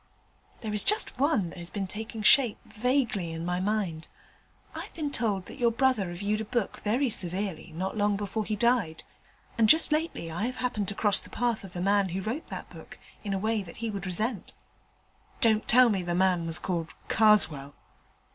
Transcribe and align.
'There 0.61 0.73
is 0.73 0.83
just 0.83 1.15
one 1.19 1.51
that 1.51 1.59
has 1.59 1.69
been 1.69 1.85
taking 1.85 2.23
shape 2.23 2.57
vaguely 2.65 3.31
in 3.31 3.45
my 3.45 3.59
mind. 3.59 4.07
I've 4.73 4.91
been 4.95 5.11
told 5.11 5.45
that 5.45 5.59
your 5.59 5.69
brother 5.71 6.07
reviewed 6.07 6.41
a 6.41 6.43
book 6.45 6.79
very 6.83 7.11
severely 7.11 7.71
not 7.75 7.95
long 7.95 8.17
before 8.17 8.43
he 8.43 8.55
died, 8.55 9.03
and 9.59 9.69
just 9.69 9.91
lately 9.91 10.31
I 10.31 10.47
have 10.47 10.55
happened 10.55 10.87
to 10.87 10.95
cross 10.95 11.21
the 11.21 11.29
path 11.29 11.63
of 11.63 11.73
the 11.73 11.81
man 11.81 12.09
who 12.09 12.21
wrote 12.21 12.47
that 12.47 12.71
book 12.71 12.97
in 13.23 13.31
a 13.31 13.37
way 13.37 13.61
he 13.61 13.91
would 13.91 14.07
resent.' 14.07 14.55
'Don't 15.39 15.67
tell 15.67 15.89
me 15.89 16.01
the 16.01 16.15
man 16.15 16.47
was 16.47 16.57
called 16.57 16.89
Karswell.' 17.07 17.75